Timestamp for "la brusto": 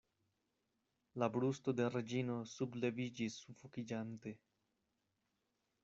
1.23-1.75